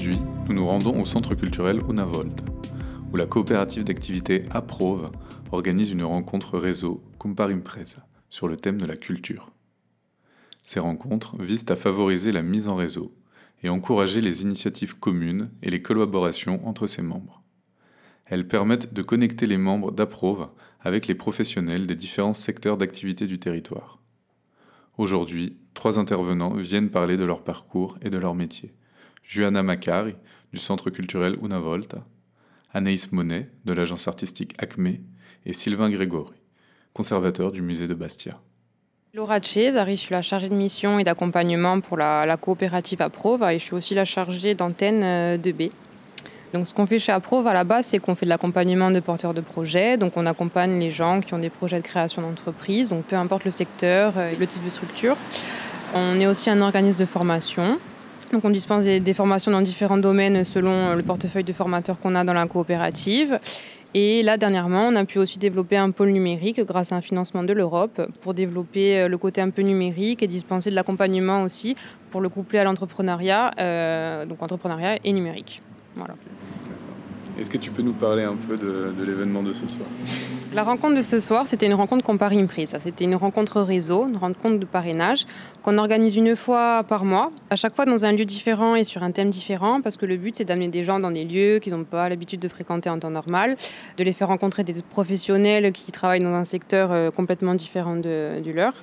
Aujourd'hui, 0.00 0.24
nous 0.48 0.54
nous 0.54 0.64
rendons 0.64 0.98
au 0.98 1.04
centre 1.04 1.34
culturel 1.34 1.82
Unavolt, 1.86 2.34
où 3.12 3.16
la 3.16 3.26
coopérative 3.26 3.84
d'activité 3.84 4.44
Approve 4.50 5.12
organise 5.52 5.90
une 5.90 6.04
rencontre 6.04 6.58
réseau 6.58 7.04
Compar 7.18 7.50
Impresa 7.50 8.06
sur 8.30 8.48
le 8.48 8.56
thème 8.56 8.80
de 8.80 8.86
la 8.86 8.96
culture. 8.96 9.52
Ces 10.62 10.80
rencontres 10.80 11.36
visent 11.42 11.66
à 11.68 11.76
favoriser 11.76 12.32
la 12.32 12.40
mise 12.40 12.68
en 12.68 12.76
réseau 12.76 13.14
et 13.62 13.68
encourager 13.68 14.22
les 14.22 14.40
initiatives 14.40 14.98
communes 14.98 15.50
et 15.62 15.68
les 15.68 15.82
collaborations 15.82 16.66
entre 16.66 16.86
ses 16.86 17.02
membres. 17.02 17.42
Elles 18.24 18.48
permettent 18.48 18.94
de 18.94 19.02
connecter 19.02 19.44
les 19.44 19.58
membres 19.58 19.92
d'Approve 19.92 20.48
avec 20.80 21.08
les 21.08 21.14
professionnels 21.14 21.86
des 21.86 21.94
différents 21.94 22.32
secteurs 22.32 22.78
d'activité 22.78 23.26
du 23.26 23.38
territoire. 23.38 23.98
Aujourd'hui, 24.96 25.58
trois 25.74 25.98
intervenants 25.98 26.54
viennent 26.54 26.88
parler 26.88 27.18
de 27.18 27.24
leur 27.24 27.44
parcours 27.44 27.98
et 28.00 28.08
de 28.08 28.16
leur 28.16 28.34
métier. 28.34 28.72
Juana 29.22 29.62
Macari, 29.62 30.16
du 30.52 30.58
Centre 30.58 30.90
culturel 30.90 31.36
Una 31.42 31.58
Volta, 31.58 32.04
Anaïs 32.72 33.12
Monet, 33.12 33.48
de 33.64 33.72
l'agence 33.72 34.08
artistique 34.08 34.54
Acme, 34.58 34.98
et 35.46 35.52
Sylvain 35.52 35.90
Grégory, 35.90 36.36
conservateur 36.92 37.52
du 37.52 37.62
musée 37.62 37.86
de 37.86 37.94
Bastia. 37.94 38.32
Laura 39.12 39.40
Cesari, 39.40 39.96
je 39.96 40.02
suis 40.02 40.12
la 40.12 40.22
chargée 40.22 40.48
de 40.48 40.54
mission 40.54 41.00
et 41.00 41.04
d'accompagnement 41.04 41.80
pour 41.80 41.96
la, 41.96 42.26
la 42.26 42.36
coopérative 42.36 43.02
Aprova 43.02 43.52
et 43.52 43.58
je 43.58 43.64
suis 43.64 43.74
aussi 43.74 43.94
la 43.94 44.04
chargée 44.04 44.54
d'antenne 44.54 45.02
euh, 45.02 45.36
de 45.36 45.50
B. 45.50 45.70
Donc 46.52 46.66
ce 46.66 46.74
qu'on 46.74 46.86
fait 46.86 46.98
chez 46.98 47.12
Aprova 47.12 47.50
à 47.50 47.54
la 47.54 47.64
base, 47.64 47.86
c'est 47.86 47.98
qu'on 47.98 48.14
fait 48.14 48.26
de 48.26 48.30
l'accompagnement 48.30 48.90
de 48.90 49.00
porteurs 49.00 49.34
de 49.34 49.40
projets. 49.40 49.96
Donc 49.96 50.16
on 50.16 50.26
accompagne 50.26 50.78
les 50.78 50.90
gens 50.90 51.20
qui 51.20 51.34
ont 51.34 51.38
des 51.38 51.50
projets 51.50 51.80
de 51.80 51.84
création 51.84 52.22
d'entreprise, 52.22 52.88
donc 52.88 53.04
peu 53.04 53.16
importe 53.16 53.44
le 53.44 53.50
secteur 53.50 54.14
euh, 54.16 54.32
le 54.38 54.46
type 54.46 54.64
de 54.64 54.70
structure. 54.70 55.16
On 55.94 56.20
est 56.20 56.26
aussi 56.26 56.50
un 56.50 56.60
organisme 56.60 57.00
de 57.00 57.04
formation. 57.06 57.80
Donc 58.32 58.44
on 58.44 58.50
dispense 58.50 58.84
des, 58.84 59.14
formations 59.14 59.50
dans 59.50 59.62
différents 59.62 59.98
domaines 59.98 60.44
selon 60.44 60.94
le 60.94 61.02
portefeuille 61.02 61.44
de 61.44 61.52
formateurs 61.52 61.98
qu'on 61.98 62.14
a 62.14 62.24
dans 62.24 62.32
la 62.32 62.46
coopérative. 62.46 63.38
Et 63.92 64.22
là, 64.22 64.36
dernièrement, 64.36 64.86
on 64.86 64.94
a 64.94 65.04
pu 65.04 65.18
aussi 65.18 65.38
développer 65.38 65.76
un 65.76 65.90
pôle 65.90 66.10
numérique 66.10 66.60
grâce 66.60 66.92
à 66.92 66.96
un 66.96 67.00
financement 67.00 67.42
de 67.42 67.52
l'Europe 67.52 68.00
pour 68.20 68.34
développer 68.34 69.00
euh, 69.00 69.08
le 69.08 69.18
côté 69.18 69.40
un 69.40 69.50
peu 69.50 69.62
numérique 69.62 70.22
et 70.22 70.28
dispenser 70.28 70.70
de 70.70 70.76
l'accompagnement 70.76 71.42
aussi 71.42 71.74
pour 72.12 72.20
le 72.20 72.28
coupler 72.28 72.60
à 72.60 72.64
l'entrepreneuriat, 72.64 73.50
euh, 73.58 74.26
donc 74.26 74.42
entrepreneuriat 74.42 74.98
et 75.02 75.12
numérique. 75.12 75.60
Voilà. 75.96 76.14
Est-ce 77.40 77.48
que 77.48 77.56
tu 77.56 77.70
peux 77.70 77.80
nous 77.80 77.94
parler 77.94 78.22
un 78.22 78.36
peu 78.36 78.58
de, 78.58 79.02
l'événement 79.02 79.42
de 79.42 79.54
ce 79.54 79.66
soir 79.66 79.88
La 80.52 80.62
rencontre 80.62 80.96
de 80.96 81.00
ce 81.00 81.20
soir, 81.20 81.46
c'était 81.46 81.64
une 81.64 81.72
rencontre 81.72 82.04
Compare 82.04 82.32
Imprise. 82.32 82.76
C'était 82.78 83.06
une 83.06 83.14
rencontre 83.14 83.62
réseau, 83.62 84.06
une 84.06 84.18
rencontre 84.18 84.58
de 84.58 84.66
parrainage 84.66 85.24
qu'on 85.62 85.78
organise 85.78 86.16
une 86.16 86.36
fois 86.36 86.84
par 86.86 87.06
mois, 87.06 87.30
à 87.48 87.56
chaque 87.56 87.74
fois 87.74 87.86
dans 87.86 88.04
un 88.04 88.12
lieu 88.12 88.26
différent 88.26 88.74
et 88.74 88.84
sur 88.84 89.02
un 89.02 89.10
thème 89.10 89.30
différent, 89.30 89.80
parce 89.80 89.96
que 89.96 90.04
le 90.04 90.18
but 90.18 90.36
c'est 90.36 90.44
d'amener 90.44 90.68
des 90.68 90.84
gens 90.84 91.00
dans 91.00 91.10
des 91.10 91.24
lieux 91.24 91.60
qu'ils 91.60 91.72
n'ont 91.72 91.84
pas 91.84 92.10
l'habitude 92.10 92.40
de 92.40 92.48
fréquenter 92.48 92.90
en 92.90 92.98
temps 92.98 93.10
normal, 93.10 93.56
de 93.96 94.04
les 94.04 94.12
faire 94.12 94.28
rencontrer 94.28 94.62
des 94.62 94.74
professionnels 94.90 95.72
qui 95.72 95.92
travaillent 95.92 96.20
dans 96.20 96.34
un 96.34 96.44
secteur 96.44 96.92
euh, 96.92 97.10
complètement 97.10 97.54
différent 97.54 97.96
du 97.96 98.52
leur. 98.52 98.74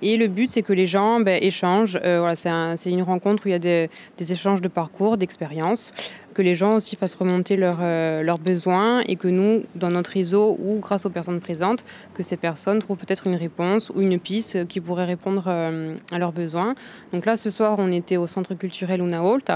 Et 0.00 0.16
le 0.16 0.28
but 0.28 0.48
c'est 0.48 0.62
que 0.62 0.72
les 0.72 0.86
gens 0.86 1.20
ben, 1.20 1.38
échangent. 1.42 1.98
Euh, 2.02 2.20
voilà, 2.20 2.34
c'est 2.34 2.48
un, 2.48 2.76
une 2.76 3.02
rencontre 3.02 3.42
où 3.44 3.48
il 3.48 3.52
y 3.52 3.54
a 3.54 3.58
des 3.58 3.88
échanges 4.32 4.62
de 4.62 4.68
parcours, 4.68 5.18
d'expériences 5.18 5.92
que 6.36 6.42
les 6.42 6.54
gens 6.54 6.74
aussi 6.74 6.96
fassent 6.96 7.14
remonter 7.14 7.56
euh, 7.58 8.22
leurs 8.22 8.38
besoins 8.38 9.00
et 9.08 9.16
que 9.16 9.26
nous, 9.26 9.62
dans 9.74 9.88
notre 9.88 10.10
réseau 10.10 10.58
ou 10.60 10.80
grâce 10.80 11.06
aux 11.06 11.10
personnes 11.10 11.40
présentes, 11.40 11.82
que 12.12 12.22
ces 12.22 12.36
personnes 12.36 12.78
trouvent 12.78 12.98
peut-être 12.98 13.26
une 13.26 13.36
réponse 13.36 13.88
ou 13.88 14.02
une 14.02 14.18
piste 14.18 14.68
qui 14.68 14.82
pourrait 14.82 15.06
répondre 15.06 15.44
euh, 15.46 15.94
à 16.12 16.18
leurs 16.18 16.32
besoins. 16.32 16.74
Donc 17.14 17.24
là, 17.24 17.38
ce 17.38 17.48
soir, 17.48 17.76
on 17.78 17.90
était 17.90 18.18
au 18.18 18.26
centre 18.26 18.54
culturel 18.54 19.00
Unaholt. 19.00 19.50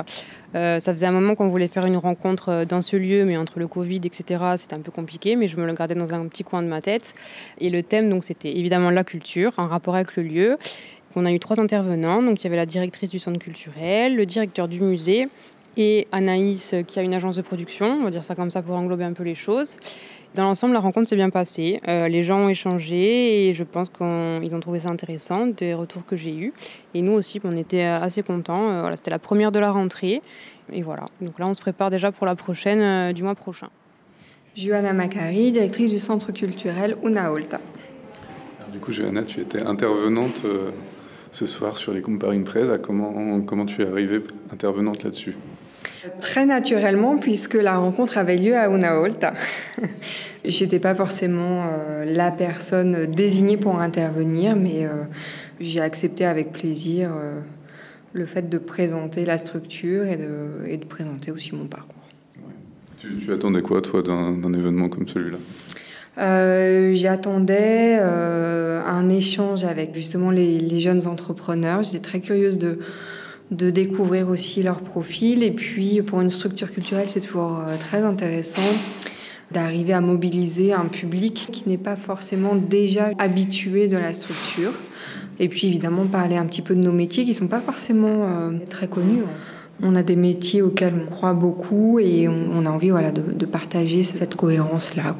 Euh, 0.54 0.80
ça 0.80 0.94
faisait 0.94 1.04
un 1.04 1.12
moment 1.12 1.34
qu'on 1.34 1.50
voulait 1.50 1.68
faire 1.68 1.84
une 1.84 1.98
rencontre 1.98 2.64
dans 2.66 2.80
ce 2.80 2.97
lieu, 2.97 3.26
mais 3.26 3.36
entre 3.36 3.58
le 3.58 3.68
Covid, 3.68 4.00
etc., 4.04 4.42
c'était 4.56 4.74
un 4.74 4.80
peu 4.80 4.91
compliqué, 4.91 5.36
mais 5.36 5.48
je 5.48 5.58
me 5.58 5.66
le 5.66 5.74
gardais 5.74 5.94
dans 5.94 6.14
un 6.14 6.26
petit 6.28 6.44
coin 6.44 6.62
de 6.62 6.68
ma 6.68 6.80
tête. 6.80 7.12
Et 7.58 7.68
le 7.68 7.82
thème, 7.82 8.08
donc, 8.08 8.24
c'était 8.24 8.56
évidemment 8.56 8.88
la 8.88 9.04
culture, 9.04 9.52
en 9.58 9.66
rapport 9.66 9.97
avec 9.97 10.16
le 10.16 10.22
lieu. 10.22 10.56
On 11.14 11.26
a 11.26 11.32
eu 11.32 11.41
trois 11.41 11.60
intervenants. 11.60 12.22
Donc, 12.22 12.41
il 12.41 12.44
y 12.44 12.47
avait 12.47 12.56
la 12.56 12.66
directrice 12.66 13.10
du 13.10 13.18
centre 13.18 13.38
culturel, 13.38 14.16
le 14.16 14.24
directeur 14.24 14.66
du 14.66 14.80
musée 14.80 15.28
et 15.76 16.08
Anaïs 16.12 16.75
qui 16.86 16.98
a 16.98 17.03
une 17.03 17.14
agence 17.14 17.36
de 17.36 17.42
production, 17.42 17.86
on 17.86 18.04
va 18.04 18.10
dire 18.10 18.22
ça 18.22 18.34
comme 18.34 18.50
ça 18.50 18.62
pour 18.62 18.75
englober 18.75 19.04
un 19.04 19.12
peu 19.12 19.22
les 19.22 19.34
choses. 19.34 19.76
Dans 20.36 20.44
l'ensemble, 20.44 20.75
la 20.75 20.81
rencontre 20.81 21.08
s'est 21.08 21.16
bien 21.16 21.31
passée. 21.31 21.81
Euh, 21.88 22.06
les 22.06 22.22
gens 22.22 22.38
ont 22.38 22.48
échangé 22.48 23.48
et 23.48 23.53
je 23.53 23.64
pense 23.64 23.88
qu'ils 23.88 24.54
ont 24.54 24.60
trouvé 24.60 24.78
ça 24.80 24.88
intéressant, 24.88 25.48
des 25.48 25.75
retours 25.75 26.06
que 26.06 26.14
j'ai 26.14 26.32
eus. 26.36 26.53
Et 26.94 27.03
nous 27.03 27.12
aussi, 27.12 27.41
on 27.42 27.56
était 27.56 27.82
assez 27.82 28.22
contents. 28.22 28.70
Euh, 28.70 28.80
voilà, 28.80 28.94
C'était 28.94 29.10
la 29.10 29.19
première 29.19 29.50
de 29.50 29.59
la 29.59 29.72
rentrée. 29.72 30.22
Et 30.72 30.82
voilà, 30.82 31.06
donc 31.20 31.38
là, 31.41 31.48
on 31.48 31.54
se 31.54 31.60
prépare 31.60 31.91
déjà 31.91 32.12
pour 32.12 32.26
la 32.26 32.36
prochaine 32.36 32.80
euh, 32.80 33.12
du 33.12 33.25
mois 33.25 33.34
prochain. 33.34 33.70
Johanna 34.54 34.92
Macari, 34.92 35.50
directrice 35.50 35.91
du 35.91 35.98
centre 35.98 36.32
culturel 36.32 36.97
Unaolta. 37.03 37.60
Alors, 38.59 38.70
du 38.70 38.78
coup, 38.78 38.92
Johanna, 38.92 39.25
tu 39.25 39.41
étais 39.41 39.62
intervenante 39.62 40.42
euh, 40.44 40.70
ce 41.32 41.47
soir 41.47 41.76
sur 41.76 41.92
les 41.92 42.03
Comparing 42.03 42.44
Press. 42.44 42.69
Comment, 42.82 43.41
comment 43.41 43.66
tu 43.66 43.82
es 43.82 43.86
arrivée 43.86 44.22
intervenante 44.53 45.03
là-dessus? 45.03 45.34
Très 46.20 46.46
naturellement, 46.46 47.18
puisque 47.18 47.54
la 47.54 47.78
rencontre 47.78 48.18
avait 48.18 48.36
lieu 48.36 48.56
à 48.56 48.68
Unaholta. 48.68 49.34
J'étais 50.44 50.78
pas 50.78 50.94
forcément 50.94 51.66
euh, 51.66 52.04
la 52.04 52.30
personne 52.30 53.06
désignée 53.06 53.56
pour 53.56 53.80
intervenir, 53.80 54.56
mais 54.56 54.84
euh, 54.84 55.04
j'ai 55.60 55.80
accepté 55.80 56.24
avec 56.24 56.52
plaisir 56.52 57.10
euh, 57.12 57.41
le 58.12 58.26
fait 58.26 58.48
de 58.48 58.58
présenter 58.58 59.24
la 59.24 59.38
structure 59.38 60.04
et 60.04 60.16
de, 60.16 60.66
et 60.66 60.76
de 60.76 60.84
présenter 60.84 61.30
aussi 61.30 61.54
mon 61.54 61.66
parcours. 61.66 62.02
Ouais. 62.38 62.54
Tu, 62.98 63.16
tu, 63.16 63.32
attendais 63.32 63.62
quoi, 63.62 63.82
toi, 63.82 64.02
d'un 64.02 64.52
événement 64.52 64.88
comme 64.88 65.06
celui-là? 65.06 65.38
Euh, 66.18 66.92
J'attendais 66.94 67.98
euh, 68.00 68.82
un 68.84 69.08
échange 69.08 69.64
avec 69.64 69.94
justement 69.94 70.30
les, 70.30 70.58
les 70.58 70.80
jeunes 70.80 71.06
entrepreneurs. 71.06 71.82
J'étais 71.82 72.00
très 72.00 72.20
curieuse 72.20 72.58
de 72.58 72.78
de 73.50 73.70
découvrir 73.70 74.28
aussi 74.28 74.62
leur 74.62 74.80
profil. 74.80 75.42
Et 75.42 75.50
puis, 75.50 76.02
pour 76.02 76.20
une 76.20 76.30
structure 76.30 76.70
culturelle, 76.70 77.08
c'est 77.08 77.20
toujours 77.20 77.60
euh, 77.66 77.76
très 77.78 78.02
intéressant 78.02 78.62
d'arriver 79.50 79.92
à 79.92 80.00
mobiliser 80.00 80.72
un 80.72 80.84
public 80.84 81.48
qui 81.50 81.68
n'est 81.68 81.78
pas 81.78 81.96
forcément 81.96 82.54
déjà 82.54 83.10
habitué 83.18 83.88
de 83.88 83.96
la 83.96 84.12
structure. 84.12 84.72
Et 85.40 85.48
puis, 85.48 85.66
évidemment, 85.66 86.06
parler 86.06 86.36
un 86.36 86.46
petit 86.46 86.62
peu 86.62 86.74
de 86.74 86.80
nos 86.80 86.92
métiers 86.92 87.24
qui 87.24 87.30
ne 87.30 87.34
sont 87.34 87.48
pas 87.48 87.60
forcément 87.60 88.28
euh, 88.28 88.58
très 88.68 88.86
connus. 88.86 89.22
On 89.82 89.96
a 89.96 90.02
des 90.02 90.14
métiers 90.14 90.62
auxquels 90.62 90.94
on 90.94 91.10
croit 91.10 91.32
beaucoup 91.32 91.98
et 91.98 92.28
on, 92.28 92.66
a 92.66 92.70
envie 92.70 92.90
voilà, 92.90 93.10
de, 93.12 93.46
partager 93.46 94.02
cette 94.04 94.36
cohérence-là. 94.36 95.16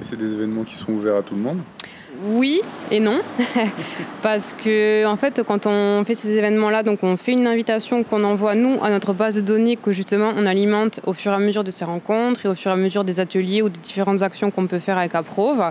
Et 0.00 0.04
c'est 0.04 0.16
des 0.16 0.32
événements 0.32 0.64
qui 0.64 0.74
sont 0.74 0.92
ouverts 0.92 1.16
à 1.16 1.22
tout 1.22 1.36
le 1.36 1.40
monde? 1.40 1.58
Oui 2.24 2.60
et 2.90 3.00
non, 3.00 3.20
parce 4.22 4.54
que 4.54 5.06
en 5.06 5.16
fait, 5.16 5.42
quand 5.46 5.66
on 5.66 6.04
fait 6.04 6.14
ces 6.14 6.36
événements-là, 6.36 6.82
donc 6.82 7.00
on 7.02 7.16
fait 7.16 7.32
une 7.32 7.46
invitation 7.46 8.02
qu'on 8.02 8.24
envoie 8.24 8.54
nous 8.54 8.78
à 8.82 8.90
notre 8.90 9.12
base 9.12 9.36
de 9.36 9.40
données 9.40 9.76
que 9.76 9.92
justement 9.92 10.32
on 10.36 10.46
alimente 10.46 11.00
au 11.06 11.12
fur 11.12 11.32
et 11.32 11.34
à 11.34 11.38
mesure 11.38 11.64
de 11.64 11.70
ces 11.70 11.84
rencontres 11.84 12.46
et 12.46 12.48
au 12.48 12.54
fur 12.54 12.70
et 12.70 12.74
à 12.74 12.76
mesure 12.76 13.04
des 13.04 13.20
ateliers 13.20 13.62
ou 13.62 13.68
des 13.68 13.80
différentes 13.80 14.22
actions 14.22 14.50
qu'on 14.50 14.66
peut 14.66 14.78
faire 14.78 14.98
avec 14.98 15.14
Aprove. 15.14 15.70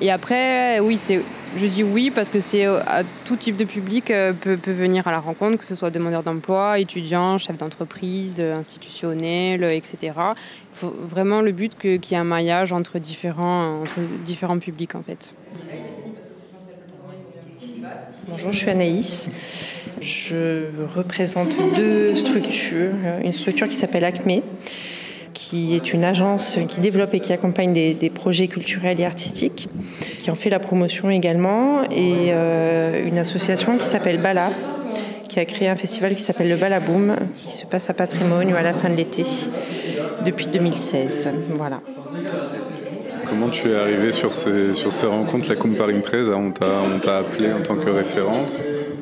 Et 0.00 0.10
après, 0.10 0.80
oui, 0.80 0.96
c'est, 0.96 1.20
je 1.56 1.66
dis 1.66 1.82
oui 1.82 2.10
parce 2.10 2.28
que 2.28 2.40
c'est 2.40 2.64
à 2.66 3.04
tout 3.24 3.36
type 3.36 3.56
de 3.56 3.64
public 3.64 4.10
euh, 4.10 4.32
peut, 4.32 4.56
peut 4.56 4.72
venir 4.72 5.06
à 5.06 5.12
la 5.12 5.20
rencontre, 5.20 5.58
que 5.58 5.66
ce 5.66 5.74
soit 5.74 5.90
demandeurs 5.90 6.22
d'emploi, 6.22 6.78
étudiants, 6.78 7.38
chefs 7.38 7.58
d'entreprise, 7.58 8.40
institutionnels, 8.40 9.64
etc. 9.72 9.96
Il 10.02 10.78
faut 10.78 10.90
vraiment 10.90 11.40
le 11.40 11.52
but 11.52 11.76
que, 11.78 11.96
qu'il 11.96 12.12
y 12.12 12.14
ait 12.16 12.20
un 12.20 12.24
maillage 12.24 12.72
entre 12.72 12.98
différents, 12.98 13.80
entre 13.82 14.00
différents 14.24 14.58
publics 14.58 14.94
en 14.94 15.02
fait. 15.02 15.30
Bonjour, 18.28 18.52
je 18.52 18.58
suis 18.58 18.70
Anaïs. 18.70 19.28
Je 20.00 20.64
représente 20.94 21.56
deux 21.76 22.14
structures. 22.14 22.94
Une 23.22 23.32
structure 23.32 23.68
qui 23.68 23.76
s'appelle 23.76 24.04
ACME, 24.04 24.42
qui 25.44 25.74
est 25.76 25.92
une 25.92 26.04
agence 26.04 26.58
qui 26.68 26.80
développe 26.80 27.12
et 27.12 27.20
qui 27.20 27.32
accompagne 27.32 27.72
des, 27.72 27.92
des, 27.92 28.08
projets 28.08 28.48
culturels 28.48 28.98
et 28.98 29.04
artistiques, 29.04 29.68
qui 30.18 30.30
en 30.30 30.34
fait 30.34 30.48
la 30.48 30.58
promotion 30.58 31.10
également, 31.10 31.84
et 31.90 32.30
euh, 32.30 33.06
une 33.06 33.18
association 33.18 33.76
qui 33.76 33.84
s'appelle 33.84 34.18
Bala, 34.18 34.50
qui 35.28 35.38
a 35.40 35.44
créé 35.44 35.68
un 35.68 35.76
festival 35.76 36.14
qui 36.14 36.22
s'appelle 36.22 36.48
le 36.48 36.56
Balaboom, 36.56 37.16
qui 37.44 37.54
se 37.54 37.66
passe 37.66 37.90
à 37.90 37.94
Patrimoine 37.94 38.54
à 38.54 38.62
la 38.62 38.72
fin 38.72 38.88
de 38.88 38.94
l'été, 38.94 39.24
depuis 40.24 40.46
2016. 40.48 41.30
Voilà. 41.50 41.80
Comment 43.28 43.48
tu 43.48 43.70
es 43.70 43.74
arrivé 43.74 44.12
sur 44.12 44.34
ces, 44.34 44.72
sur 44.72 44.92
ces 44.92 45.06
rencontres, 45.06 45.48
la 45.48 45.56
Comparing 45.56 46.02
Press 46.02 46.28
On 46.28 46.52
t'a 46.52 47.18
appelé 47.18 47.52
en 47.52 47.62
tant 47.62 47.76
que 47.76 47.90
référente 47.90 48.56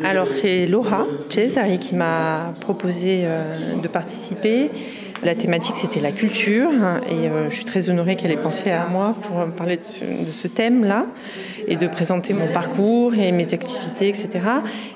Alors 0.05 0.29
c'est 0.29 0.67
Laura 0.67 1.07
Cesari 1.29 1.79
qui 1.79 1.95
m'a 1.95 2.53
proposé 2.61 3.23
euh, 3.25 3.77
de 3.83 3.89
participer. 3.89 4.71
La 5.23 5.35
thématique, 5.35 5.77
c'était 5.77 6.01
la 6.01 6.13
culture. 6.13 6.71
Et 7.09 7.29
je 7.49 7.55
suis 7.55 7.65
très 7.65 7.89
honorée 7.91 8.17
qu'elle 8.17 8.33
ait 8.33 8.37
pensé 8.37 8.71
à 8.71 8.87
moi 8.87 9.15
pour 9.23 9.45
parler 9.55 9.77
de 9.77 10.33
ce, 10.33 10.49
thème-là 10.49 11.07
et 11.69 11.77
de 11.77 11.87
présenter 11.87 12.35
mon 12.35 12.49
parcours 12.49 13.15
et 13.15 13.31
mes 13.31 13.55
activités, 13.55 14.09
etc. 14.09 14.41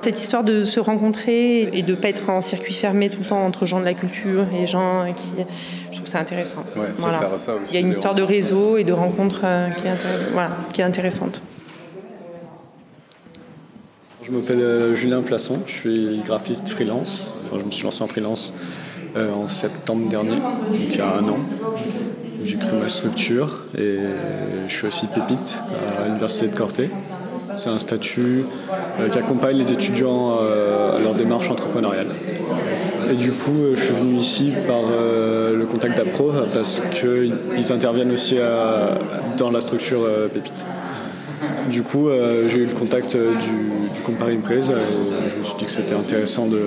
Cette 0.03 0.21
histoire 0.21 0.43
de 0.43 0.65
se 0.65 0.81
rencontrer 0.81 1.63
et 1.63 1.83
de 1.83 1.93
ne 1.93 1.97
pas 1.97 2.09
être 2.09 2.29
en 2.29 2.43
circuit 2.43 2.75
fermé 2.75 3.09
tout 3.09 3.21
le 3.21 3.27
temps 3.27 3.41
entre 3.41 3.67
gens 3.67 3.79
de 3.79 3.85
la 3.85 3.95
culture 3.95 4.47
et 4.53 4.67
gens 4.67 5.07
qui. 5.15 5.45
Je 5.91 5.97
trouve 5.97 6.09
ça 6.09 6.19
intéressant. 6.19 6.65
Il 7.69 7.75
y 7.75 7.77
a 7.77 7.81
une 7.81 7.93
histoire 7.93 8.15
de 8.15 8.23
réseau 8.23 8.77
et 8.79 8.85
de 8.85 8.93
rencontres 8.93 9.45
qui, 9.77 9.87
est 9.87 10.33
voilà, 10.33 10.57
qui 10.73 10.81
est 10.81 10.85
intéressante. 10.85 11.41
Je 14.27 14.33
m'appelle 14.33 14.61
euh, 14.61 14.95
Julien 14.97 15.23
Plasson, 15.23 15.61
je 15.67 15.73
suis 15.73 16.21
graphiste 16.27 16.69
freelance. 16.69 17.33
Enfin, 17.43 17.59
je 17.61 17.65
me 17.65 17.71
suis 17.71 17.85
lancé 17.85 18.03
en 18.03 18.09
freelance 18.09 18.53
euh, 19.17 19.33
en 19.33 19.49
septembre 19.49 20.09
dernier, 20.09 20.37
donc 20.37 20.79
il 20.79 20.97
y 20.97 21.01
a 21.01 21.17
un 21.17 21.29
an. 21.29 21.39
J'ai 22.45 22.57
créé 22.57 22.79
ma 22.79 22.89
structure 22.89 23.65
et 23.77 23.99
je 24.69 24.73
suis 24.73 24.87
aussi 24.87 25.07
pépite 25.07 25.59
à 25.99 26.07
l'Université 26.07 26.49
de 26.49 26.55
Corté. 26.55 26.91
C'est 27.57 27.71
un 27.71 27.79
statut 27.79 28.45
euh, 29.01 29.09
qui 29.09 29.19
accompagne 29.19 29.57
les 29.57 29.73
étudiants 29.73 30.37
à 30.39 30.99
leur 30.99 31.15
démarche 31.15 31.51
entrepreneuriale. 31.51 32.09
Et 33.11 33.15
du 33.15 33.33
coup, 33.33 33.75
je 33.75 33.81
suis 33.81 33.95
venu 33.95 34.19
ici 34.19 34.53
par 34.69 34.83
le 34.83 35.65
contact 35.65 35.97
d'Approve 35.97 36.47
parce 36.53 36.83
qu'ils 36.95 37.73
interviennent 37.73 38.13
aussi 38.13 38.37
dans 39.39 39.51
la 39.51 39.61
structure 39.61 40.07
Pépite. 40.33 40.67
Du 41.71 41.83
coup, 41.83 42.09
euh, 42.09 42.49
j'ai 42.49 42.59
eu 42.59 42.67
le 42.67 42.75
contact 42.75 43.15
euh, 43.15 43.33
du, 43.35 43.91
du 43.95 44.01
Comparing 44.03 44.41
Press. 44.41 44.71
je 45.29 45.37
me 45.37 45.43
suis 45.43 45.57
dit 45.59 45.65
que 45.65 45.71
c'était 45.71 45.95
intéressant 45.95 46.47
de, 46.47 46.61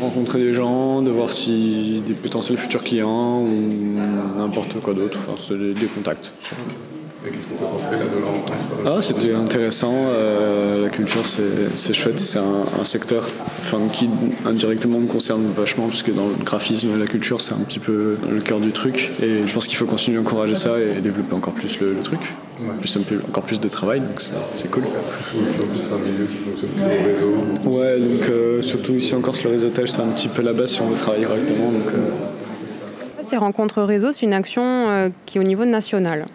rencontrer 0.00 0.38
des 0.38 0.52
gens, 0.52 1.02
de 1.02 1.10
voir 1.10 1.30
si 1.30 2.02
des 2.06 2.14
potentiels 2.14 2.58
futurs 2.58 2.82
clients 2.82 3.40
ou 3.40 3.98
n'importe 4.38 4.80
quoi 4.80 4.94
d'autre. 4.94 5.18
Enfin, 5.28 5.54
des, 5.54 5.86
contacts. 5.86 6.32
Et 6.40 6.91
qu'est-ce 7.30 7.46
que 7.46 7.54
tu 7.54 7.64
as 7.64 7.66
pensé 7.66 7.90
là 7.92 7.98
de 7.98 8.20
la 8.20 8.26
rencontre 8.26 8.52
ah, 8.86 8.98
C'était 9.00 9.34
intéressant. 9.34 9.94
Euh, 9.94 10.82
la 10.82 10.88
culture, 10.88 11.22
c'est 11.24 11.92
chouette. 11.92 12.18
C'est 12.18 12.38
un, 12.38 12.84
secteur 12.84 13.28
enfin, 13.60 13.80
qui 13.92 14.08
indirectement 14.44 14.98
me 14.98 15.06
concerne 15.06 15.46
vachement, 15.56 15.88
puisque 15.88 16.12
dans 16.12 16.26
le 16.26 16.34
graphisme, 16.44 16.98
la 16.98 17.06
culture, 17.06 17.40
c'est 17.40 17.54
un 17.54 17.60
petit 17.60 17.78
peu 17.78 18.16
le 18.28 18.40
cœur 18.40 18.58
du 18.58 18.72
truc. 18.72 19.12
Et 19.22 19.46
je 19.46 19.54
pense 19.54 19.66
qu'il 19.66 19.76
faut 19.76 19.86
continuer 19.86 20.18
à 20.18 20.20
encourager 20.20 20.56
ça 20.56 20.78
et 20.80 21.00
développer 21.00 21.34
encore 21.34 21.54
plus 21.54 21.78
le, 21.80 21.96
truc. 22.02 22.20
Ouais. 22.60 22.86
Ça 22.86 22.98
me 22.98 23.04
fait 23.04 23.16
encore 23.28 23.44
plus 23.44 23.60
de 23.60 23.68
travail, 23.68 24.00
donc 24.00 24.20
c'est 24.20 24.70
cool. 24.70 24.84
c'est 25.78 25.92
un 25.92 25.98
milieu 25.98 26.24
qui 26.24 26.36
fonctionne 26.36 26.70
plus 26.70 27.12
réseau. 27.12 27.34
Ouais, 27.64 27.98
donc 27.98 28.28
euh, 28.28 28.62
surtout 28.62 28.92
ici 28.92 29.14
en 29.14 29.20
Corse, 29.20 29.42
le 29.42 29.50
réseautage, 29.50 29.90
c'est 29.90 30.00
un 30.00 30.08
petit 30.08 30.28
peu 30.28 30.42
la 30.42 30.52
base 30.52 30.72
si 30.72 30.80
on 30.80 30.88
veut 30.88 30.96
travailler 30.96 31.24
correctement. 31.24 31.70
Donc, 31.72 31.88
euh. 31.88 33.22
Ces 33.22 33.36
rencontres 33.36 33.82
réseau, 33.82 34.12
c'est 34.12 34.26
une 34.26 34.32
action 34.32 35.10
qui 35.26 35.38
est 35.38 35.40
au 35.40 35.44
niveau 35.44 35.64
national. 35.64 36.26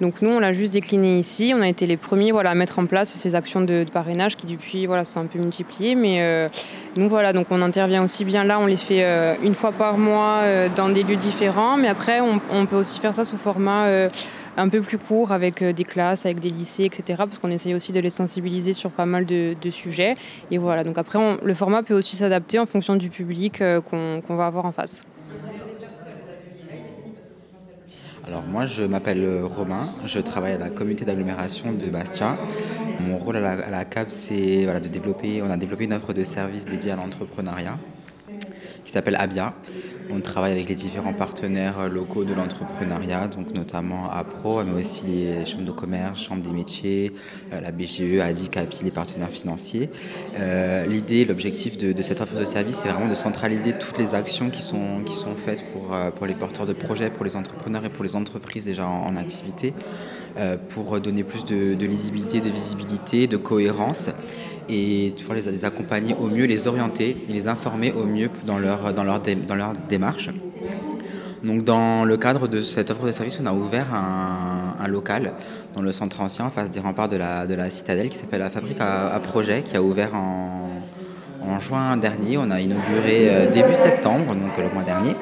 Donc 0.00 0.20
nous, 0.20 0.28
on 0.28 0.40
l'a 0.40 0.52
juste 0.52 0.74
décliné 0.74 1.18
ici. 1.18 1.52
On 1.56 1.62
a 1.62 1.68
été 1.68 1.86
les 1.86 1.96
premiers 1.96 2.30
voilà, 2.30 2.50
à 2.50 2.54
mettre 2.54 2.78
en 2.78 2.86
place 2.86 3.14
ces 3.14 3.34
actions 3.34 3.62
de, 3.62 3.84
parrainage 3.90 4.36
qui 4.36 4.46
depuis 4.46 4.86
voilà, 4.86 5.04
sont 5.04 5.20
un 5.20 5.26
peu 5.26 5.38
multipliées. 5.38 5.94
Mais 5.94 6.20
euh, 6.20 6.48
nous, 6.96 7.08
voilà, 7.08 7.32
donc 7.32 7.46
on 7.50 7.62
intervient 7.62 8.04
aussi 8.04 8.24
bien 8.24 8.44
là. 8.44 8.60
On 8.60 8.66
les 8.66 8.76
fait 8.76 9.04
euh, 9.04 9.34
une 9.42 9.54
fois 9.54 9.72
par 9.72 9.96
mois 9.96 10.40
euh, 10.42 10.68
dans 10.74 10.90
des 10.90 11.02
lieux 11.02 11.16
différents. 11.16 11.78
Mais 11.78 11.88
après, 11.88 12.20
on, 12.20 12.66
peut 12.66 12.76
aussi 12.76 13.00
faire 13.00 13.14
ça 13.14 13.24
sous 13.24 13.38
format 13.38 13.86
un 14.58 14.68
peu 14.68 14.80
plus 14.80 14.98
court 14.98 15.32
avec 15.32 15.62
des 15.62 15.84
classes, 15.84 16.26
avec 16.26 16.40
des 16.40 16.48
lycées, 16.48 16.84
etc. 16.84 17.14
Parce 17.18 17.38
qu'on 17.38 17.50
essaye 17.50 17.74
aussi 17.74 17.92
de 17.92 18.00
les 18.00 18.10
sensibiliser 18.10 18.72
sur 18.72 18.90
pas 18.90 19.06
mal 19.06 19.24
de, 19.24 19.54
sujets. 19.70 20.16
Et 20.50 20.58
voilà, 20.58 20.84
donc 20.84 20.98
après, 20.98 21.18
le 21.42 21.54
format 21.54 21.82
peut 21.82 21.94
aussi 21.94 22.16
s'adapter 22.16 22.58
en 22.58 22.66
fonction 22.66 22.96
du 22.96 23.08
public 23.08 23.62
qu'on 23.90 24.36
va 24.36 24.46
avoir 24.46 24.66
en 24.66 24.72
face. 24.72 25.04
Alors 28.26 28.42
moi 28.42 28.66
je 28.66 28.82
m'appelle 28.82 29.22
euh, 29.22 29.46
Romain, 29.46 29.88
je 30.04 30.18
travaille 30.18 30.54
à 30.54 30.58
la 30.58 30.68
communauté 30.68 31.04
d'agglomération 31.04 31.72
de 31.72 31.86
Bastia. 31.86 32.36
Mon 32.98 33.18
rôle 33.18 33.36
à 33.36 33.70
la, 33.70 33.84
CAP 33.84 34.10
c'est 34.10 34.66
de 34.66 34.88
développer, 34.88 35.42
on 35.42 35.50
a 35.50 35.56
développé 35.56 35.84
une 35.84 35.92
offre 35.92 36.12
de 36.12 36.24
services 36.24 36.64
dédiée 36.64 36.90
à 36.90 36.96
l'entrepreneuriat 36.96 37.78
qui 38.84 38.90
s'appelle 38.90 39.14
Abia. 39.14 39.54
On 40.10 40.20
travaille 40.20 40.52
avec 40.52 40.68
les 40.68 40.74
différents 40.74 41.12
partenaires 41.12 41.88
locaux 41.88 42.24
de 42.24 42.32
l'entrepreneuriat, 42.32 43.28
donc 43.28 43.52
notamment 43.54 44.10
APRO, 44.10 44.62
mais 44.64 44.80
aussi 44.80 45.02
les, 45.06 45.44
chambres 45.46 45.64
de 45.64 45.72
commerce, 45.72 46.22
chambres 46.22 46.42
des 46.42 46.52
métiers, 46.52 47.12
euh, 47.52 47.60
la 47.60 47.72
BGE, 47.72 48.20
ADI, 48.20 48.48
CAPI, 48.48 48.84
les 48.84 48.90
partenaires 48.90 49.30
financiers. 49.30 49.90
Euh, 50.38 50.86
l'idée, 50.86 51.24
l'objectif 51.24 51.76
de, 51.76 52.00
cette 52.02 52.20
offre 52.20 52.38
de 52.38 52.44
service, 52.44 52.76
c'est 52.82 52.88
vraiment 52.88 53.08
de 53.08 53.14
centraliser 53.14 53.72
toutes 53.72 53.98
les 53.98 54.14
actions 54.14 54.50
qui 54.50 54.62
sont, 54.62 55.02
faites 55.36 55.64
pour, 55.72 55.92
euh, 55.92 56.10
pour 56.10 56.26
les 56.26 56.34
porteurs 56.34 56.66
de 56.66 56.72
projets, 56.72 57.10
pour 57.10 57.24
les 57.24 57.36
entrepreneurs 57.36 57.84
et 57.84 57.90
pour 57.90 58.04
les 58.04 58.16
entreprises 58.16 58.66
déjà 58.66 58.86
en, 58.86 59.16
activité, 59.16 59.72
pour 60.68 61.00
donner 61.00 61.24
plus 61.24 61.44
de 61.46 61.86
lisibilité, 61.86 62.40
de 62.40 62.50
visibilité, 62.50 63.26
de 63.26 63.38
cohérence 63.38 64.10
et 64.68 65.14
tu 65.16 65.24
les, 65.34 65.50
les, 65.50 65.64
accompagner 65.64 66.14
au 66.18 66.28
mieux, 66.28 66.44
les 66.44 66.66
orienter 66.66 67.16
et 67.28 67.32
les 67.32 67.48
informer 67.48 67.92
au 67.92 68.04
mieux 68.04 68.30
dans 68.46 68.58
leur, 68.58 68.92
dans 68.92 69.04
leur, 69.04 69.20
dans 69.20 69.54
leur 69.54 69.72
démarche. 69.88 70.30
Donc 71.44 71.64
dans 71.64 72.04
le 72.04 72.16
cadre 72.16 72.48
de 72.48 72.62
cette 72.62 72.90
offre 72.90 73.06
de 73.06 73.12
service, 73.12 73.38
on 73.40 73.46
a 73.46 73.52
ouvert 73.52 73.94
un, 73.94 74.88
local 74.88 75.32
dans 75.74 75.82
le 75.82 75.92
centre 75.92 76.20
ancien, 76.20 76.44
en 76.44 76.50
face 76.50 76.70
des 76.70 76.78
remparts 76.80 77.08
de 77.08 77.16
la, 77.16 77.46
de 77.46 77.54
la 77.54 77.70
citadelle, 77.70 78.08
qui 78.08 78.16
s'appelle 78.16 78.40
la 78.40 78.50
Fabrique 78.50 78.80
à, 78.80 79.18
Projet, 79.20 79.62
qui 79.62 79.76
a 79.76 79.82
ouvert 79.82 80.14
en, 80.14 80.70
en 81.44 81.60
juin 81.60 81.96
dernier. 81.96 82.38
On 82.38 82.50
a 82.50 82.60
inauguré 82.60 83.28
euh, 83.28 83.50
début 83.50 83.74
septembre, 83.74 84.34
donc 84.34 84.56
le 84.56 84.72
mois 84.72 84.84
dernier. 84.84 85.16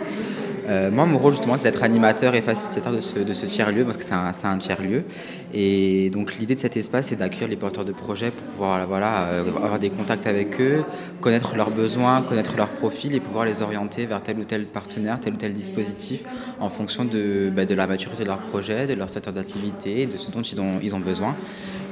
Euh, 0.69 0.91
moi, 0.91 1.05
mon 1.05 1.19
rôle 1.19 1.33
justement, 1.33 1.57
c'est 1.57 1.65
d'être 1.65 1.83
animateur 1.83 2.35
et 2.35 2.43
facilitateur 2.43 2.93
de 2.93 3.01
ce, 3.01 3.19
de 3.19 3.35
ce 3.35 3.47
tiers-lieu, 3.47 3.85
parce 3.85 3.97
que 3.97 4.03
c'est 4.03 4.15
un, 4.15 4.33
un 4.45 4.59
tiers-lieu. 4.59 5.05
Et 5.53 6.11
donc 6.11 6.37
l'idée 6.37 6.55
de 6.55 6.61
cet 6.61 6.77
espace, 6.77 7.07
c'est 7.09 7.17
d'accueillir 7.17 7.49
les 7.49 7.57
porteurs 7.57 7.85
de 7.85 7.93
projets 7.93 8.31
pour 8.31 8.45
pouvoir 8.45 8.87
voilà, 8.87 9.25
euh, 9.25 9.47
avoir 9.57 9.79
des 9.79 9.91
contacts 9.91 10.27
avec 10.27 10.61
eux, 10.61 10.85
connaître 11.21 11.55
leurs 11.55 11.71
besoins, 11.71 12.23
connaître 12.23 12.57
leurs 12.57 12.71
profils 12.71 13.15
et 13.15 13.21
pouvoir 13.21 13.45
les 13.45 13.63
orienter 13.63 14.07
vers 14.07 14.23
tel 14.23 14.39
ou 14.39 14.45
tel 14.45 14.67
partenaire, 14.67 15.21
tel 15.21 15.35
ou 15.35 15.37
tel 15.37 15.53
dispositif 15.53 16.25
en 16.61 16.69
fonction 16.69 17.05
de, 17.05 17.53
bah, 17.55 17.67
de 17.67 17.75
la 17.75 17.87
maturité 17.87 18.23
de 18.23 18.29
leur 18.29 18.39
projet, 18.39 18.87
de 18.87 18.95
leur 18.95 19.11
secteur 19.11 19.33
d'activité, 19.33 20.07
de 20.07 20.17
ce 20.17 20.31
dont 20.31 20.43
ils 20.43 20.61
ont, 20.61 20.81
ils 20.83 20.95
ont 20.95 21.01
besoin. 21.01 21.37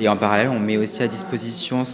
Et 0.00 0.08
en 0.08 0.16
parallèle, 0.16 0.48
on 0.48 0.58
met 0.58 0.78
aussi 0.78 1.02
à 1.02 1.06
disposition 1.06 1.84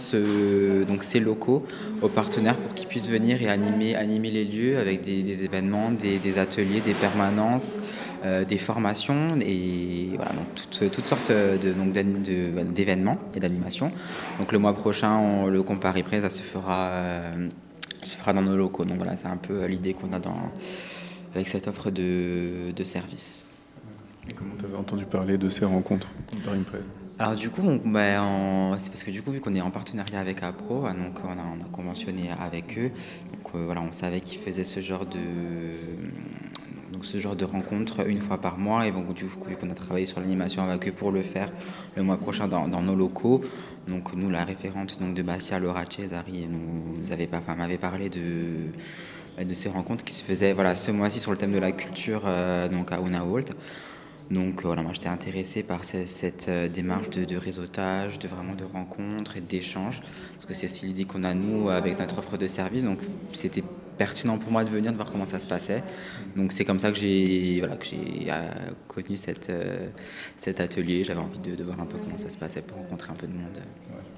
donc 0.87 1.03
ces 1.03 1.19
locaux 1.19 1.65
aux 2.01 2.07
partenaires 2.07 2.55
pour 2.55 2.73
qu'ils 2.73 2.87
puissent 2.87 3.09
venir 3.09 3.41
et 3.43 3.49
animer, 3.49 3.95
animer 3.95 4.31
les 4.31 4.45
lieux 4.45 4.79
avec 4.79 5.01
des, 5.01 5.43
événements, 5.43 5.91
des 5.91 6.39
ateliers 6.39 6.68
des 6.79 6.93
permanences, 6.93 7.79
euh, 8.23 8.45
des 8.45 8.57
formations 8.57 9.39
et 9.41 10.11
voilà, 10.15 10.31
donc 10.33 10.47
toutes, 10.55 10.91
toutes 10.91 11.05
sortes 11.05 11.31
d'événements 11.31 13.17
et 13.35 13.39
d'animations. 13.39 13.91
Donc 14.37 14.51
le 14.51 14.59
mois 14.59 14.73
prochain, 14.73 15.47
le 15.47 15.63
Compari 15.63 16.03
Presse, 16.03 16.21
ça 16.21 16.29
se 16.29 16.41
fera, 16.41 16.89
euh, 16.91 17.49
se 18.03 18.15
fera 18.15 18.33
dans 18.33 18.41
nos 18.41 18.55
locaux. 18.55 18.85
Donc 18.85 18.97
voilà, 18.97 19.17
c'est 19.17 19.27
un 19.27 19.37
peu 19.37 19.65
l'idée 19.65 19.93
qu'on 19.93 20.13
a 20.13 20.19
dans, 20.19 20.51
avec 21.33 21.47
cette 21.47 21.67
offre 21.67 21.89
de, 21.89 22.71
de 22.75 22.83
services. 22.83 23.45
Et 24.29 24.33
comment 24.33 24.53
tu 24.57 24.65
avais 24.65 24.77
entendu 24.77 25.05
parler 25.05 25.37
de 25.37 25.49
ces 25.49 25.65
rencontres 25.65 26.09
alors 27.21 27.35
du 27.35 27.49
coup, 27.49 27.63
ben, 27.83 28.77
c'est 28.77 28.91
parce 28.91 29.03
que 29.03 29.11
du 29.11 29.21
coup, 29.21 29.31
vu 29.31 29.41
qu'on 29.41 29.53
est 29.53 29.59
en 29.59 29.71
partenariat 29.71 30.21
avec 30.21 30.41
APRO, 30.41 30.83
donc 30.83 31.19
on 31.25 31.31
a, 31.31 31.43
on 31.43 31.65
a 31.65 31.67
conventionné 31.69 32.29
avec 32.39 32.77
eux, 32.77 32.91
donc 33.33 33.55
euh, 33.55 33.65
voilà, 33.65 33.81
on 33.81 33.91
savait 33.91 34.21
qu'ils 34.21 34.39
faisaient 34.39 34.63
ce 34.63 34.79
genre 34.79 35.05
de, 35.05 35.19
donc 36.99 37.05
ce 37.05 37.17
genre 37.17 37.37
de 37.37 37.45
rencontre 37.45 38.09
une 38.09 38.19
fois 38.19 38.39
par 38.39 38.57
mois. 38.57 38.85
Et 38.85 38.91
donc, 38.91 39.13
du 39.13 39.23
coup, 39.23 39.47
vu 39.47 39.55
qu'on 39.55 39.69
a 39.69 39.73
travaillé 39.73 40.05
sur 40.05 40.19
l'animation 40.19 40.63
avec 40.63 40.85
eux 40.85 40.91
pour 40.91 41.13
le 41.13 41.21
faire 41.21 41.49
le 41.95 42.03
mois 42.03 42.17
prochain 42.17 42.49
dans, 42.49 42.67
nos 42.67 42.93
locaux, 42.93 43.41
donc 43.87 44.13
nous, 44.15 44.29
la 44.29 44.43
référente 44.43 44.99
donc, 44.99 45.13
de 45.13 45.23
Bastia, 45.23 45.59
Laura 45.59 45.85
Cesari, 45.89 46.45
nous 46.49 47.09
avait, 47.13 47.29
enfin, 47.31 47.55
m'avait 47.55 47.77
parlé 47.77 48.09
de 48.09 48.19
de 49.41 49.53
ces 49.53 49.69
rencontres 49.69 50.03
qui 50.03 50.13
se 50.13 50.21
faisaient 50.21 50.51
voilà, 50.51 50.75
ce 50.75 50.91
mois-ci 50.91 51.21
sur 51.21 51.31
le 51.31 51.37
thème 51.37 51.53
de 51.53 51.59
la 51.59 51.71
culture 51.71 52.23
euh, 52.25 52.67
donc 52.67 52.91
à 52.91 52.99
Unawalt. 52.99 53.53
Donc 54.31 54.63
voilà, 54.63 54.81
moi 54.81 54.91
j'étais 54.93 55.07
intéressée 55.07 55.63
par 55.63 55.85
cette, 55.85 56.49
euh, 56.49 56.67
démarche 56.67 57.09
de, 57.09 57.23
de, 57.23 57.37
réseautage, 57.37 58.19
de 58.19 58.27
vraiment 58.27 58.53
de 58.53 58.65
rencontres 58.65 59.37
et 59.37 59.41
d'échanges, 59.41 60.01
parce 60.33 60.45
que 60.45 60.53
c'est 60.53 60.65
aussi 60.65 60.87
l'idée 60.87 61.05
qu'on 61.05 61.23
a 61.23 61.33
nous 61.33 61.69
avec 61.69 61.97
notre 61.97 62.17
offre 62.17 62.35
de 62.37 62.47
service. 62.47 62.83
Donc 62.83 62.99
c'était 63.31 63.63
pertinent 63.99 64.37
pour 64.37 64.51
moi 64.51 64.63
de 64.63 64.69
venir, 64.69 64.91
de 64.91 64.95
voir 64.95 65.11
comment 65.11 65.25
ça 65.25 65.39
se 65.39 65.45
passait. 65.45 65.83
Donc 66.35 66.53
c'est 66.53 66.65
comme 66.65 66.79
ça 66.79 66.91
que 66.91 66.97
j'ai 66.97 67.59
voilà, 67.59 67.75
que 67.75 67.85
j'ai 67.85 68.27
euh, 68.29 68.49
connu 68.87 69.17
cette, 69.17 69.49
euh, 69.49 69.89
cet 70.37 70.61
atelier. 70.61 71.03
J'avais 71.03 71.19
envie 71.19 71.37
de, 71.39 71.53
de, 71.53 71.63
voir 71.63 71.79
un 71.79 71.85
peu 71.85 71.97
comment 71.99 72.17
ça 72.17 72.29
se 72.29 72.37
passait 72.37 72.61
pour 72.61 72.77
rencontrer 72.77 73.11
un 73.11 73.15
peu 73.15 73.27
de 73.27 73.33
monde. 73.33 73.59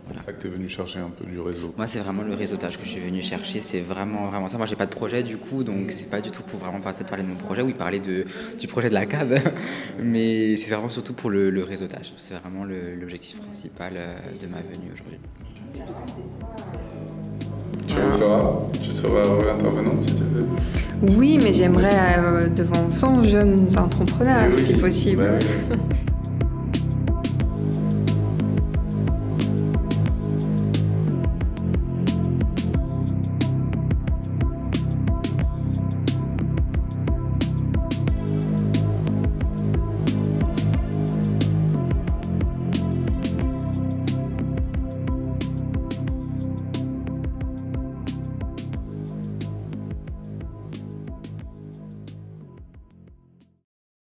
C'est 0.07 0.25
ça 0.25 0.33
que 0.33 0.41
tu 0.41 0.47
es 0.47 0.49
venu 0.49 0.67
chercher 0.67 0.99
un 0.99 1.09
peu 1.09 1.25
du 1.25 1.39
réseau. 1.39 1.73
Moi, 1.77 1.87
c'est 1.87 1.99
vraiment 1.99 2.21
le 2.21 2.35
réseautage 2.35 2.77
que 2.77 2.83
je 2.83 2.89
suis 2.89 2.99
venu 2.99 3.21
chercher. 3.21 3.61
C'est 3.61 3.81
vraiment, 3.81 4.27
vraiment 4.27 4.49
ça. 4.49 4.57
Moi, 4.57 4.65
j'ai 4.65 4.75
pas 4.75 4.85
de 4.85 4.91
projet 4.91 5.23
du 5.23 5.37
coup, 5.37 5.63
donc 5.63 5.91
c'est 5.91 6.09
pas 6.09 6.21
du 6.21 6.31
tout 6.31 6.43
pour 6.43 6.59
vraiment 6.59 6.79
peut-être 6.79 7.07
parler 7.07 7.23
de 7.23 7.29
mon 7.29 7.35
projet. 7.35 7.61
Oui, 7.61 7.73
parler 7.73 7.99
de, 7.99 8.25
du 8.59 8.67
projet 8.67 8.89
de 8.89 8.93
la 8.93 9.05
cave, 9.05 9.41
mais 9.99 10.57
c'est 10.57 10.73
vraiment 10.73 10.89
surtout 10.89 11.13
pour 11.13 11.29
le, 11.31 11.49
le 11.49 11.63
réseautage. 11.63 12.13
C'est 12.17 12.35
vraiment 12.35 12.65
l'objectif 12.65 13.39
principal 13.39 13.93
euh, 13.95 14.15
de 14.39 14.47
ma 14.47 14.57
venue 14.57 14.91
aujourd'hui. 14.93 15.17
Tu 17.87 17.95
le 17.95 18.11
feras 18.11 18.53
Tu 18.81 18.91
seras 18.91 19.19
intervenante 19.19 20.01
si 20.01 20.15
tu 20.15 20.23
veux. 20.23 20.45
Oui, 21.17 21.39
mais 21.41 21.51
j'aimerais 21.51 22.15
euh, 22.19 22.47
devant 22.47 22.89
100 22.91 23.23
jeunes 23.23 23.67
entrepreneurs, 23.77 24.57
si 24.57 24.73
possible. 24.73 25.23
Bah 25.23 25.75